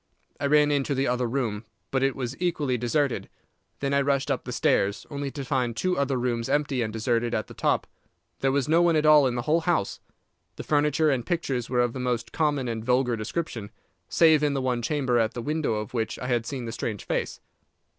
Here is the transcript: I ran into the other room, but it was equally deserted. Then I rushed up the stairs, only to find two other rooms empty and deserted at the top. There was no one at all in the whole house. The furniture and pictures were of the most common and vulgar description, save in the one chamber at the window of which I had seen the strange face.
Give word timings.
I 0.39 0.47
ran 0.47 0.71
into 0.71 0.95
the 0.95 1.05
other 1.05 1.27
room, 1.29 1.63
but 1.91 2.01
it 2.01 2.15
was 2.15 2.35
equally 2.41 2.75
deserted. 2.75 3.29
Then 3.81 3.93
I 3.93 4.01
rushed 4.01 4.31
up 4.31 4.45
the 4.45 4.51
stairs, 4.51 5.05
only 5.11 5.29
to 5.29 5.45
find 5.45 5.77
two 5.77 5.95
other 5.95 6.17
rooms 6.17 6.49
empty 6.49 6.81
and 6.81 6.91
deserted 6.91 7.35
at 7.35 7.45
the 7.45 7.53
top. 7.53 7.85
There 8.39 8.51
was 8.51 8.67
no 8.67 8.81
one 8.81 8.95
at 8.95 9.05
all 9.05 9.27
in 9.27 9.35
the 9.35 9.43
whole 9.43 9.61
house. 9.61 9.99
The 10.55 10.63
furniture 10.63 11.11
and 11.11 11.23
pictures 11.23 11.69
were 11.69 11.81
of 11.81 11.93
the 11.93 11.99
most 11.99 12.31
common 12.31 12.67
and 12.67 12.83
vulgar 12.83 13.15
description, 13.15 13.69
save 14.09 14.41
in 14.41 14.55
the 14.55 14.59
one 14.59 14.81
chamber 14.81 15.19
at 15.19 15.35
the 15.35 15.39
window 15.43 15.75
of 15.75 15.93
which 15.93 16.17
I 16.17 16.25
had 16.25 16.47
seen 16.47 16.65
the 16.65 16.71
strange 16.71 17.05
face. 17.05 17.39